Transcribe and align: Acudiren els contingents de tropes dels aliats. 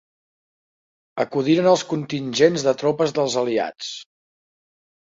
Acudiren 1.25 1.69
els 1.73 1.85
contingents 1.93 2.67
de 2.71 2.75
tropes 2.83 3.17
dels 3.21 3.39
aliats. 3.45 3.97